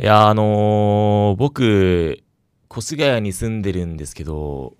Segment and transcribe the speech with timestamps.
[0.00, 2.22] いや、あのー僕、
[2.76, 4.76] 越谷に住んでるんですけど、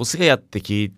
[0.00, 0.94] 越谷って聞い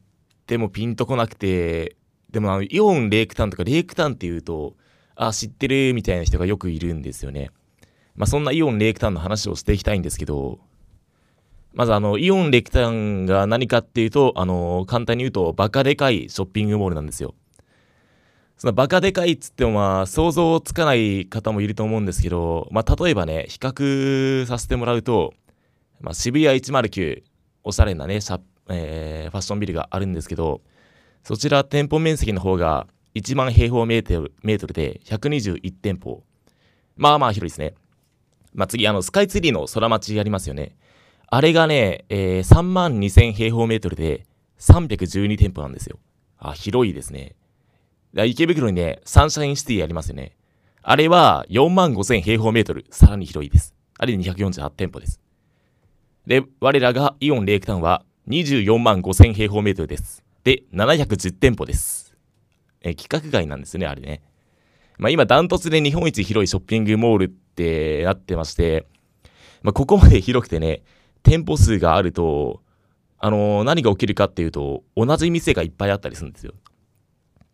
[0.46, 1.96] てもピンとこなくて、
[2.30, 4.74] でもあの、イオンレイクタウンとかレイクタウンって言うと、
[5.16, 7.50] あ、知ってるみたいな人がよくいるんですよね。
[8.14, 10.58] まあ、そんなイオンレイクタウンの話をしていきたいんですけど、
[11.72, 17.34] まずあの、イオンレイクタウンが何かっていうと、あの簡単に言うと、バカでかいショッピングモールなんですよ。
[18.60, 25.32] そのバカでかいっつってもまあ想像つかない方もいると思うんですけど、まあ例えばね、比較させてもらうと、
[25.98, 27.22] まあ、渋谷109、
[27.64, 30.60] おしゃれなね、シャえーファッションビルがあるんですけど、
[31.24, 36.22] そちら店舗面積の方が1万平方メートルメートルで121店舗。
[36.96, 37.72] まあまあ広いですね。
[38.52, 40.76] まあ次、あの、スカイツリーの空町ありますよね。
[41.28, 44.26] あれがね、えー3万2000平方メートルで
[44.58, 45.98] 312店舗なんですよ。
[46.36, 47.36] あ、広いですね。
[48.14, 50.36] 池袋にね、サンシャインシティありますよね。
[50.82, 53.74] あれは4万5000平方メートル、さらに広いです。
[53.98, 55.20] あれで248店舗です。
[56.26, 60.24] で、我らがイオンレイクタウンは24万5000平方メートルです。
[60.42, 62.16] で、710店舗です。
[62.82, 64.22] え、規格外なんですね、あれね。
[64.98, 68.86] まあ今、ダントツで日本一広いショッピングモールってなってまして、
[69.62, 70.82] まあここまで広くてね、
[71.22, 72.62] 店舗数があると、
[73.18, 76.54] あのー何が起きるかっていうと、同じ店がいっぱいあったりするんですよ。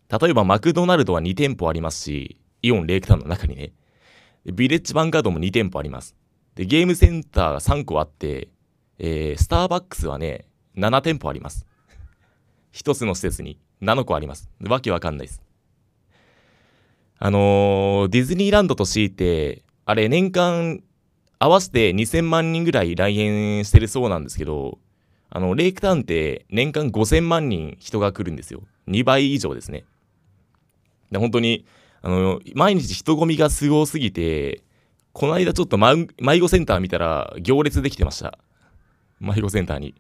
[0.09, 3.73] 例えばマクドナルドは2店舗ありますし、イオンレイクタウンの中にね、
[4.45, 6.15] ビレッジヴァンガードも2店舗あります。
[6.55, 8.49] で、ゲームセンターが3個あって、
[8.99, 10.47] えー、スターバックスはね、
[10.77, 11.67] 7店舗あります。
[12.71, 14.49] 一つの施設に7個あります。
[14.61, 15.43] わけわかんないです。
[17.19, 20.83] あのーディズニーランドと強いて、あれ年間
[21.39, 24.79] 合わせて2000万人ぐらい来園してるそうなんですけど、
[25.31, 28.63] あの、レイクタウンって年間5000万人人が来るんですよ。
[28.89, 29.85] 2倍以上ですね。
[31.11, 31.67] で本当に、
[32.03, 34.63] あの、毎日人混みがすごすぎて、
[35.13, 36.07] この間ちょっと迷
[36.41, 38.39] 子センター見たら行列できてました。
[39.21, 39.95] 迷子センターに。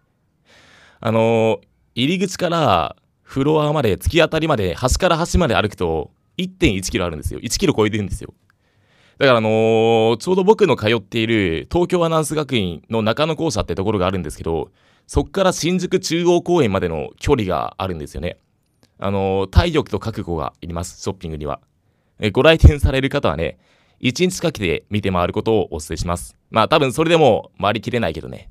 [1.00, 1.60] あの、
[1.94, 7.40] 入り口からフロアまで、突き当たりまで、端から端まで歩くと1.1キロあるんですよ。
[7.40, 8.34] 1キロ超えてるんですよ。
[9.18, 14.70] だからあのーちょうど僕の通っている東京アナウンス学院の中野校舎ってところがあるんですけど、
[15.06, 18.38] そっから新宿中央公園までの距離があるんですよね。
[18.98, 21.60] あのー体力と覚悟がいります、ショッピングには。
[22.18, 23.58] えご来店される方はね、
[24.00, 26.36] 1日かけて見て回ることをお勧めします。
[26.50, 28.50] まあ多分それでも回りきれないけどね。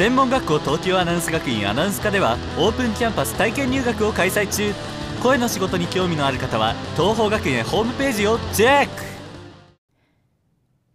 [0.00, 4.72] 専門学校東京アナウンス学院アナウンス科ではオープンキャンパス体験入学を開催中
[5.22, 9.02] 声の仕事に興味のある方は東邦学園ホームページをチェック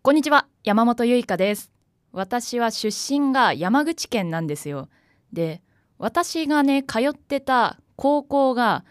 [0.01, 1.71] こんにちは山本ゆいかです
[2.13, 4.89] 私は出身が山口県なんですよ
[5.31, 5.61] で
[5.97, 8.85] 私がね通ってた高校が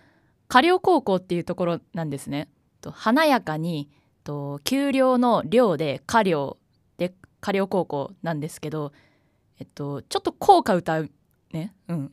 [0.49, 2.49] 加陵高校っていうところなんですね。
[2.81, 3.91] と華やかに
[4.25, 6.59] と丘陵の陵で加陵
[6.97, 8.93] で加陵高校なんですけど
[9.59, 11.11] えっとちょっと校歌歌う
[11.53, 11.75] ね。
[11.89, 12.13] うん。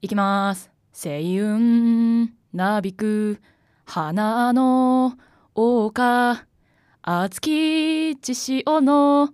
[0.00, 0.70] いきます。
[0.92, 3.40] 星雲なびく
[3.84, 5.16] 花の
[5.54, 6.46] 丘
[7.02, 9.30] 熱き血潮の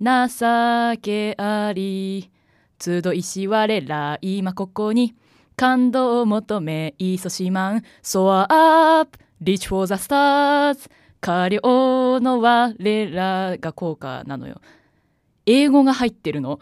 [0.00, 2.30] 情けあり
[2.78, 5.14] 集いし我ら今ここに
[5.56, 10.90] 感動を求めいそしまん Soar up reach for the stars
[11.20, 11.60] 加陵
[12.20, 14.60] の我らが校歌なのよ。
[15.46, 16.58] 英語が入ってるの？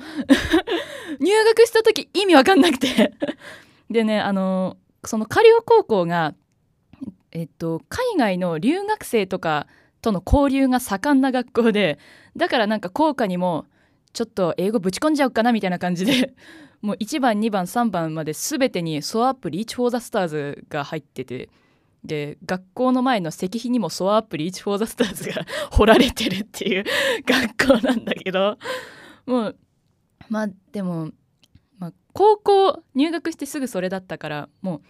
[1.20, 3.12] 入学した時意味わかんなくて。
[3.90, 6.34] でねあのその加陵高校が
[7.32, 9.66] えっと海外の留学生とか
[10.00, 11.98] との交流が盛んな学校で
[12.36, 13.66] だからなんか校歌にも
[14.14, 16.34] ちょっと英語ぶち込んじゃおうかなみたいな感じで。
[16.80, 21.50] もう1番2番3番まで全てに「Soar up, reach for the stars」が入ってて。
[22.04, 26.84] で学校の前の石碑にも「Soar up, reach for the stars」が彫られてるっていう。
[27.24, 28.58] 学校なんだけど。
[29.24, 29.56] もう
[30.28, 31.12] まあでも、
[31.78, 34.82] まあ、高校入学してすぐそれだったからもう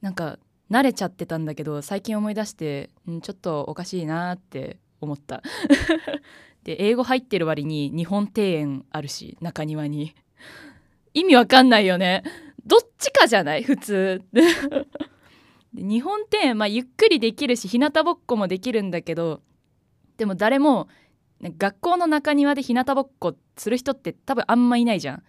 [0.00, 0.38] なんか
[0.70, 5.42] 慣れちゃってたんだけど最近思い出して、ん、ちょっとおかしいなって思った。
[6.68, 10.14] で英語入ってる割に日本庭園あるし中庭に。
[11.14, 12.22] 意味わかんないよね。
[12.66, 13.62] どっちかじゃない？
[13.62, 14.20] 普通。
[14.34, 14.42] で
[15.72, 19.40] 日本庭園まあゆっくりできるし日向ぼっこもできるんだけど
[20.18, 20.88] でも誰も
[21.40, 25.22] 学校の中庭で日向ぼっこする人って多分あんまいないじゃん。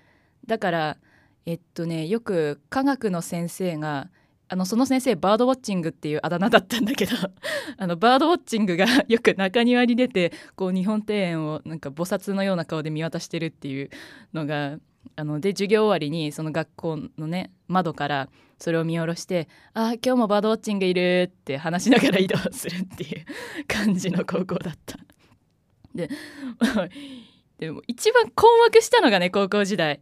[0.45, 0.97] だから
[1.45, 4.09] えっとねよく科学の先生が
[4.51, 7.15] あのその先生バードウォッチングっていうあだ名だったんだけど
[7.77, 13.89] あのバードウォッチングが よく中庭に出てこう日本庭園をなんか菩薩のような顔で見渡してるっていう
[14.33, 14.79] のが
[15.15, 23.25] あので授業終わりにその学校のね窓からそれを見下ろして「あ今日もバードウォッチングいる」って話しながら移動するっていう
[23.67, 24.97] 感じの高校だった。
[25.93, 26.09] で
[27.59, 30.01] でも一番困惑したのがね高校時代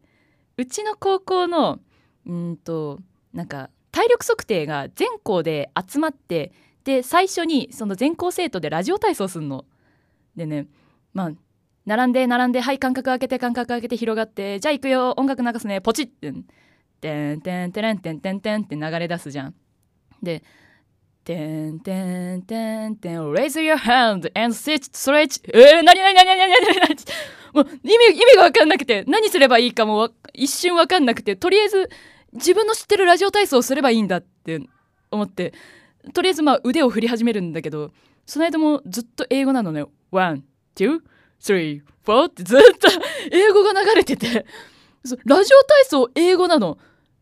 [0.57, 1.79] うちの高校の
[2.25, 2.99] うんと
[3.33, 6.51] なんか体力測定が全校で集まって
[6.83, 9.65] で最初にその全校生徒でラジオ体操すんの。
[10.35, 10.67] でね
[11.15, 11.31] まあ
[11.87, 16.45] 並んで並んではい間隔空けて間隔空けて広がってじゃあ行くよ音楽流すねポチッてん
[17.01, 19.55] 「てんてんてれんてんてんてん」って流れ出すじゃん。
[20.21, 20.43] で
[21.25, 26.95] 「てんてんてんてん Raise your hand and sit stretch」えー、なになになになになになに
[27.51, 31.89] もう意味意味が分かんなくて何すればいいかも一瞬分かんなくてとりあえず
[32.33, 34.61] 自分の知ってるラジオ体操をすればいいんだって
[35.11, 35.53] 思って
[36.13, 37.91] とりあえずまあ腕を振り始めるんだけど
[38.25, 40.43] その間もずっと英語なのね「ワン、
[40.75, 40.99] ツー、
[41.39, 42.87] スリー、フォー」ってずっと
[43.31, 44.45] 英語が流れてて
[45.25, 46.77] ラジオ体操英語なの。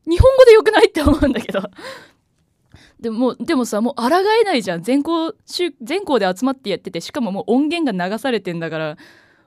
[0.08, 1.62] 日本語でよくないって思うんだけど。
[3.00, 4.08] でもでもさもう抗
[4.42, 4.84] えないじゃん。
[4.84, 5.34] 全校
[5.82, 8.98] 全校で集まってやっててしかももう音源が流されてんだから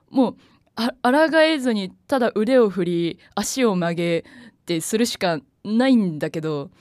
[0.09, 0.35] もう
[0.75, 4.25] あ抗えずにただ腕を振り足を曲げ
[4.65, 6.71] てするしかないんだけど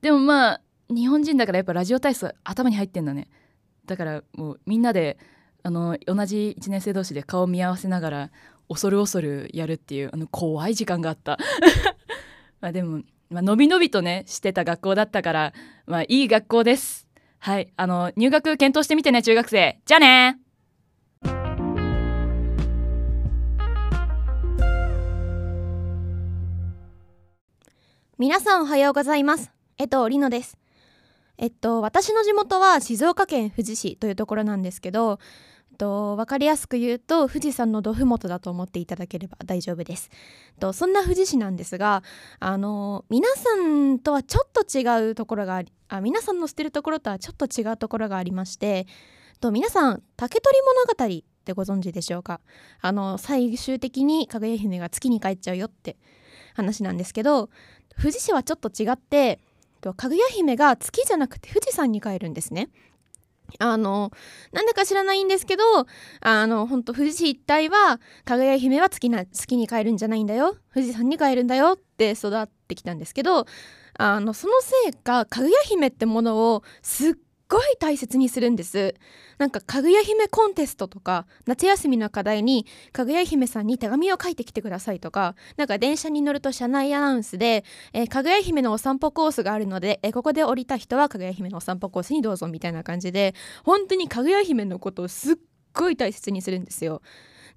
[0.00, 0.60] でもまあ
[0.90, 3.28] 日本人だからやっぱラジオ体操頭に入ってんだね。
[3.86, 5.18] だからもうみんなで
[5.62, 8.30] あの同じ1年生同士で顔を見合わせながら
[8.68, 11.38] 恐る恐るやるっていうあの怖い時間があった。
[12.60, 15.52] まあでも、まあのびのびとねしてた学校だったから
[15.86, 17.08] まあいい学校です。
[17.38, 17.72] はい。
[17.76, 19.80] あの入学検討してみてね中学生。
[19.84, 20.38] じゃあね
[28.20, 29.48] 皆さんおはようございます。
[29.78, 30.58] 江藤里乃です。
[31.36, 35.20] えっと私の地元は静岡県富士市というところなんですけど
[35.70, 40.10] えっと分かりやすく言うと富士山のどふもとだと思っていただければ大丈夫です。
[40.58, 42.02] とそんな富士市なんですが
[42.40, 48.88] あの皆さんとはちょっと違うところがありあ皆さんの捨てるところとはちょっと違うところがありまして
[49.40, 52.40] と皆さん竹取物語ってご存知でしょうか？
[52.80, 55.96] あの最終的にかぐや姫が月に帰っちゃうよって
[56.54, 57.50] 話なんですけど
[57.98, 59.40] 富士市はちょっと違って
[59.96, 62.68] かぐや姫が月じゃなくて富士山に帰るんですね。
[63.58, 64.12] あの
[64.52, 65.62] なんでか知らないんですけど
[66.20, 73.46] あの本当富士市一帯はかぐや姫は月な月に帰るんじゃないんだよ富士山に帰るんだよって育ってきたんですけど
[73.94, 77.14] あのそのせいかかぐや姫ってものをすっ
[77.48, 78.94] ごい大切にするんです。
[79.38, 93.34] なんかかぐや姫コンテストとか夏休みの課題にかぐや姫さんに手紙を書いてきてくださいとかなんか電車に乗ると車内アナウンスで、えー、かぐや姫のお散歩コースがあるので、えー、ここで降りた人はかぐや姫のお散歩コースにどうぞみたいな感じで
[93.64, 95.36] 本当にかぐや姫のことをすっ
[95.72, 97.00] ごい大切にするんですよ。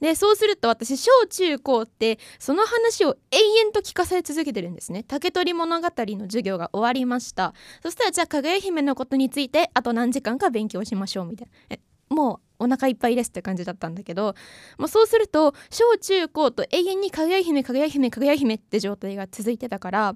[0.01, 5.03] でそうすると私小中高ってその話を永遠と聞かされ続けてるんですね。
[5.03, 7.53] 竹取物語の授業が終わりました。
[7.83, 11.77] そしたらじゃあかぐや姫のことについてあと何時間か勉強しましょうみたいな。
[12.09, 14.35] もうお腹いっぱいですって感じだったんだけど。
[14.77, 20.15] もうそうすると小中高と永遠にかぐや姫かぐや姫かぐや姫って状態が続いてたから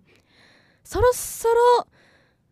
[0.84, 1.88] そろそろ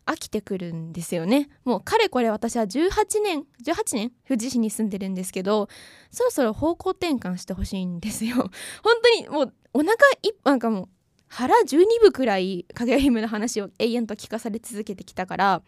[0.06, 1.50] 飽きてくるんですよね。
[1.64, 5.70] もうかれこれ私は18年18年富士市に住んでるんですけど
[6.12, 8.36] そろそろ方向転換してほしいんですよ。
[8.84, 10.90] 本当にもうお腹いなんかもう
[11.28, 15.64] 腹12分くらいかぐや姫の話を永遠と聞かされ続けてきたから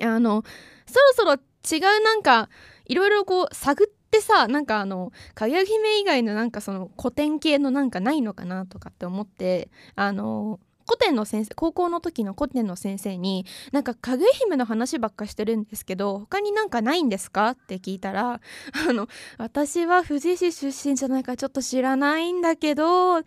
[0.00, 0.44] あの
[0.86, 2.48] そろそろ違うなんか
[2.86, 17.50] いろいろこう探ってさなんかあのかぐや姫以外のなんかその古典系のなんかないのかなとかって思ってあの古典の先生高校の時の古典の先生になんかかぐや姫の話ばっかしてるんですけど他になんかないんですか？
[17.50, 18.40] って聞いたら
[18.88, 23.20] あの私は富士市出身じゃないかちょっと知らないんだけど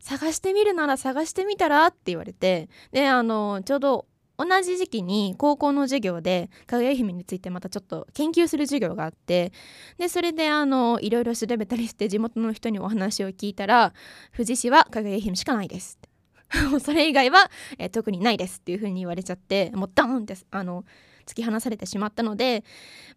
[0.00, 4.06] 探してみるなら探してみたらって言われてであのちょうど
[4.38, 9.50] 同じ時期に高校の授業でかぐや姫についてまたちょっと研究する授業があって
[9.96, 13.94] でそれであのいろいろ調べたりして地元の人にお話を聞いたら
[14.36, 16.15] 富士市はかぐや姫しかないですもう
[16.80, 20.84] それ以外は、えー、特にないですっていう風に言われちゃってもうドーンってあの
[21.26, 22.64] 突き放されてしまったので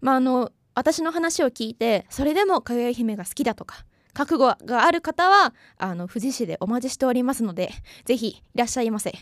[0.01, 7.71] まああの私の話を聞いてそれでもかぐや姫が好きだとか覚悟がある方はあの富士市でお待ちしておりますので
[8.05, 9.13] ぜひいらっしゃいませ。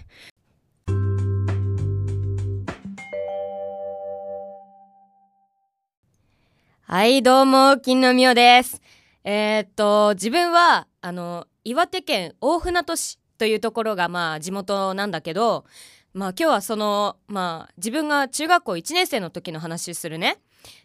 [6.89, 8.81] はいどうも金のみおです。
[9.25, 15.65] えー、っと自分はあの岩手県大船渡市というところがまあ地元なんだけど
[16.13, 20.39] まあ今日はそのまあ自分が中学校1年生の時の話するね。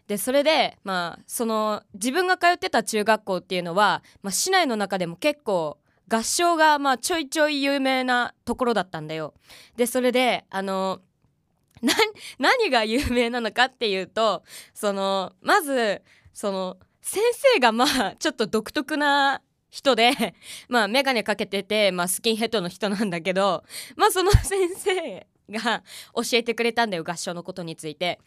[0.07, 5.77] でそれでまあその自分が通ってた中学校っていうのは、まあ、市内の中でも結構
[6.09, 9.33] 合唱がまあちょいちょい有名なところだったんだよ。
[9.75, 11.01] でそれであの
[12.39, 14.43] 何が有名なのかっていうと
[14.73, 16.01] そのまず
[16.33, 17.21] その先
[17.53, 19.41] 生がまあちょっと独特な
[19.73, 20.35] 人で
[20.69, 23.63] まあ眼鏡かけてて、まあ、スキンヘッドの人なんだけど
[23.95, 28.19] まあその先生が教えてくれたんだよ合唱のことについて。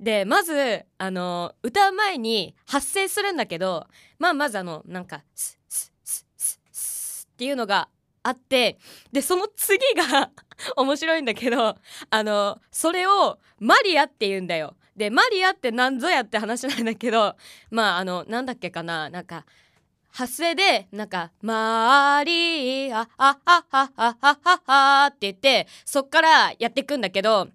[0.00, 3.86] でまずあの歌う前に発声するんだけど
[4.18, 7.88] まあまずあのなんかスッスッスッススっていうのが
[8.22, 8.78] あって
[9.12, 10.30] でその次が
[10.76, 11.76] 面白いんだけど
[12.10, 14.74] あのそれをマリアって言うんだよ。
[14.96, 17.36] でマリアって何ぞやって話なんだけど
[17.70, 19.44] まああのなんだっけかななんか
[20.14, 27.48] 発声でなんか「マリアあはははははは」って言ってそっからやっていくんだけど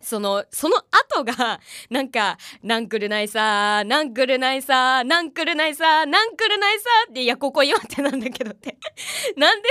[0.00, 8.78] そのその後が なんか「なんくるないさーなんくるないさーなんくるないさーなんくるないさー」っていやここ岩手なんだけどって
[9.36, 9.68] なんで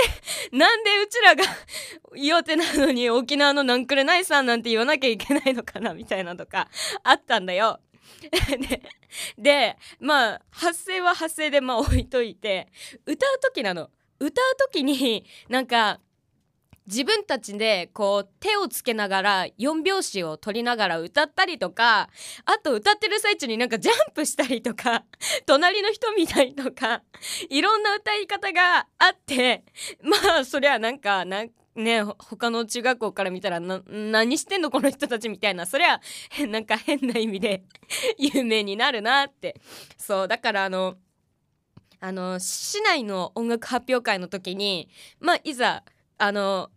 [0.52, 1.42] なんでうちらが
[2.14, 6.68] 岩手なのに沖縄のなんくるないさーなんて言わなきゃいけないのかなみたいなとか
[7.02, 7.80] あったんだよ。
[9.38, 12.68] でまあ発声は発声でまあ置いといて
[13.06, 13.90] 歌う時なの。
[14.18, 16.00] 歌う時になんか
[16.86, 22.08] 自分たちでこう手をつけながら4拍子を取りながら歌ったりとか
[22.44, 25.04] あと歌ってる最中になんかジャンプしたりとか
[25.46, 27.02] 隣の人見たりとか
[27.48, 29.64] いろんな歌い方があって
[30.02, 35.66] まあそりゃなんかなんね他の中学校から見たらな何してんのこの人たちみたいな。
[35.66, 36.00] そりゃ
[36.48, 37.62] なんか変な意味で
[38.18, 39.60] 有名になるなって。
[39.96, 40.96] そうだからあの
[42.00, 44.88] あの市内の音楽発表会の時に
[45.20, 45.84] まあいざ
[46.18, 46.70] あの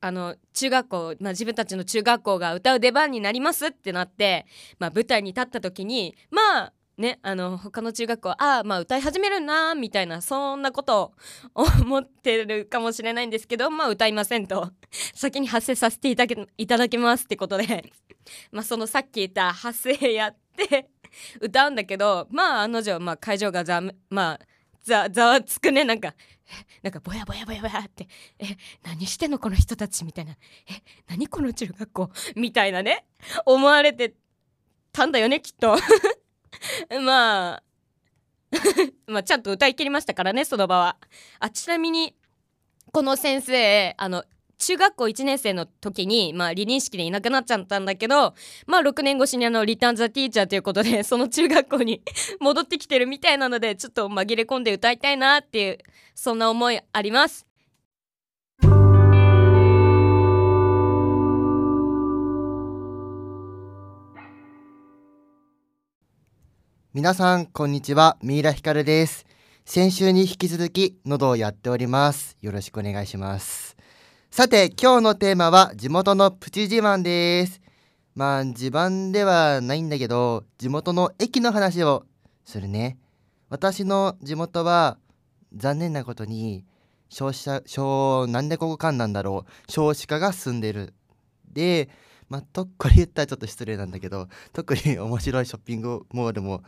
[0.00, 4.46] あの中学校、まあ、自分たちの中学校が歌う出番になりますってなって、
[4.78, 11.12] まあ、舞台に立った時にまあねあの他の中学校ああまあ歌い始めるなみたいなそんなこと
[11.54, 14.70] を 思ってるかもしれないんですけどまあ歌いませんと。
[15.14, 17.92] 先に発声させていたいただきますってことで。
[18.50, 20.88] まあそのさっき言った発声やって
[21.40, 24.40] 歌うんだけどまあ案の定、まあ、会場がざまあ
[24.82, 25.84] ざざわつくね。
[25.84, 26.14] なんか
[26.82, 29.38] なんかぼやぼやぼやぼやってえ何してんの？
[29.38, 30.32] この人たちみたいな。
[30.32, 30.36] え
[31.08, 32.10] 何この中学校？
[32.36, 33.06] みたいなね。
[33.44, 34.14] 思われて
[34.92, 35.76] たんだよねきっと。
[37.02, 37.62] まあ
[39.06, 40.96] まあちゃんと歌い切りましたからねその場は
[41.40, 42.14] あちなみに
[42.92, 44.24] この先生あの
[44.58, 48.34] 中学校1年生の時に、まあ、離任式でいなくなっちゃったんだけど、
[48.66, 52.00] まあ、6年越しにあのリターン・ザ・ティーチャーということで その中学校に
[52.40, 55.78] 戻ってきてるみたいなのでちょっと紛れ込んで歌いたいなっていう
[56.14, 57.46] そんな思いあります。
[66.96, 68.16] 皆さんこんにちは。
[68.22, 69.26] 三浦ひかるです。
[69.66, 72.38] 先週に引き続き喉をやっております。
[72.40, 73.76] よろしくお願いします。
[74.30, 77.60] さて今日のテーマは地元のプチ自慢です。
[78.14, 82.04] まあ自慢ではないんだけど地元の駅の話を
[82.46, 82.96] するね。
[83.50, 84.96] 私の地元は
[85.54, 86.64] 残念なことに
[87.10, 89.70] 消費者小なんでここかんなんだろう。
[89.70, 90.94] 少子化が進んでる。
[91.52, 91.90] で
[92.30, 96.62] まあとっこり言ったらちょっと失礼なんだけど特に面白いショッピングモールも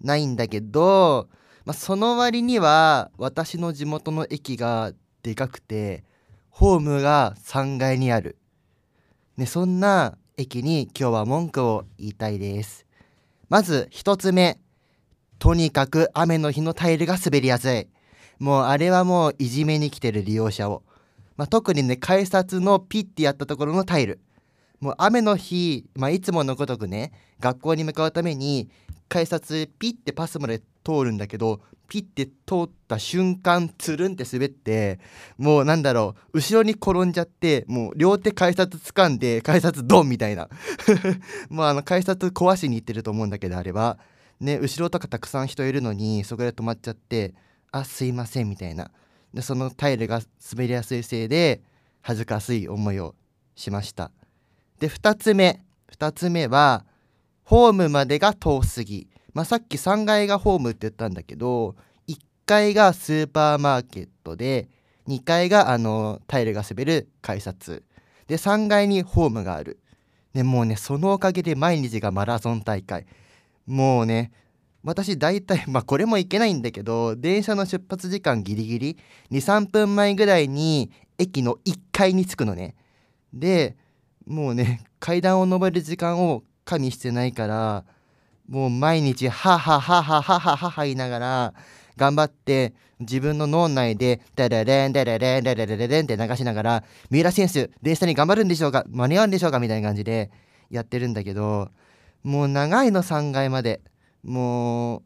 [0.00, 1.28] ないんだけど、
[1.64, 6.04] まあ、その割には私の地元の駅がでかくて
[6.50, 8.36] ホームが3階にある、
[9.36, 12.86] ね、そんな駅に今日は文句を言いたいです。
[13.48, 14.58] まず1つ目
[15.38, 17.88] とにかく雨の日のタイルが滑りやすい。
[18.38, 20.82] もうあれはもういじめに来てる利用者を、
[21.36, 24.20] まあ、特にね改札のピッてやったところのタイル。
[24.84, 27.10] もう雨の日、まあ、いつものごとくね
[27.40, 28.68] 学校に向かうために
[29.08, 35.00] 改札ピッてパスまで通るんだけどピッて通った瞬間つるんって滑って
[35.38, 40.50] もうなんだろう後ろに転んじゃってもう両手改札掴んで改札ドンみたいな。
[41.48, 43.98] もうあの改札壊しに行ってると思うんだけどあれは。
[44.38, 47.32] ね後ろとかたくさん人いるのにそこで止まっちゃって
[47.70, 48.90] あすいませんみたいな。
[49.32, 50.20] でそのタイルが
[50.52, 51.62] 滑りやすいせいで
[52.02, 53.14] 恥ずかしい思いを
[53.54, 54.10] しました。
[54.78, 55.60] で2つ目。
[55.92, 56.84] 2つ目は
[57.44, 61.76] ホームまでが遠すぎ、まあ、さっき3階がホームって言ったんだけど
[62.08, 62.16] 1
[62.46, 64.68] 階がスーパーマーケットで
[65.06, 67.84] 2階があのタイルが滑る改札。
[68.26, 69.78] で3階にホームがある。
[70.32, 73.06] でもうねそのおかげで毎日がマラソン大会。
[73.66, 74.32] もうね
[74.82, 78.98] 私大体まあこれもいけないんだけど電車の出発時間ギリギリ。
[79.30, 82.74] 23分前ぐらいに駅の1階に着くのね。
[83.32, 83.76] で
[84.26, 87.84] もうね 階段を上る時間を加味してないから
[88.48, 91.54] もう毎日はははははははは言いながら
[91.96, 100.30] 頑張って自分の脳内でダラレンダラレンダラレレンって流しながら三浦選手電車に頑張るんでしょうか間に合うんでしょうかみたいな感じで
[100.70, 101.70] やってるんだけど
[102.22, 103.80] もう長いの3階まで
[104.22, 105.02] も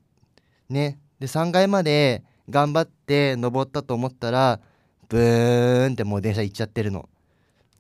[0.71, 4.61] うねで3階まで頑張って登ったと思ったら
[5.09, 7.09] ブーンってもう電車行っちゃってるの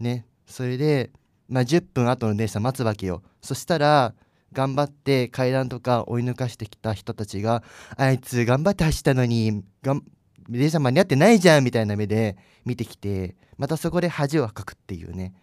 [0.00, 1.10] ねそれで
[1.48, 4.14] まあ10分後の電車待つわけよそしたら
[4.52, 7.62] 頑張って階段とか追い抜かしてきた人たちが
[7.96, 10.02] あいつ頑張って走ったのにがん
[10.48, 15.34] 電車間に合ってないじゃんみたいな目で見てきてまたそこで恥をかくっていうね。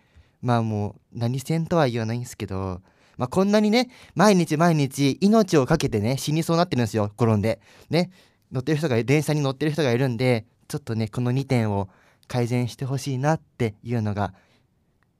[0.42, 2.82] まあもう何線とは言わないんですけど
[3.18, 7.60] まあこんなにね毎日毎日命をかけてね死にそうなってるんですよ転んで。
[7.90, 8.12] ね。
[8.52, 11.90] 乗ってる人が電車に乗ってる人がいるんでちょっとねこの2点を
[12.28, 14.34] 改善してほしいなっていうのが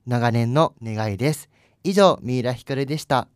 [0.06, 1.50] 長年の願いです。
[1.84, 3.28] 以上三浦ひかるでした。